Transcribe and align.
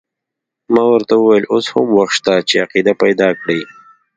ما 0.73 0.83
ورته 0.93 1.13
وویل 1.17 1.45
اوس 1.53 1.65
هم 1.75 1.87
وخت 1.97 2.13
شته 2.17 2.33
چې 2.49 2.55
عقیده 2.65 2.93
پیدا 3.03 3.29
کړې. 3.39 3.59